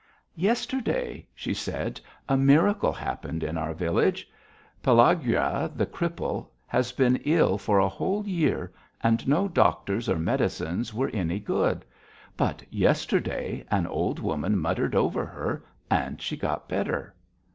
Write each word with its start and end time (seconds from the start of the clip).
"Yesterday," 0.33 1.27
she 1.35 1.53
said, 1.53 2.01
"a 2.27 2.35
miracle 2.35 2.91
happened 2.91 3.43
in 3.43 3.55
our 3.55 3.71
village. 3.71 4.27
Pelagueya, 4.81 5.71
the 5.77 5.85
cripple, 5.85 6.47
has 6.65 6.91
been 6.91 7.17
ill 7.17 7.55
for 7.59 7.77
a 7.77 7.87
whole 7.87 8.25
year, 8.27 8.73
and 9.03 9.27
no 9.27 9.47
doctors 9.47 10.09
or 10.09 10.17
medicines 10.17 10.91
were 10.91 11.11
any 11.13 11.39
good, 11.39 11.85
but 12.35 12.63
yesterday 12.73 13.63
an 13.69 13.85
old 13.85 14.17
woman 14.17 14.57
muttered 14.57 14.95
over 14.95 15.23
her 15.23 15.63
and 15.91 16.19
she 16.19 16.35
got 16.35 16.67
better." 16.67 17.13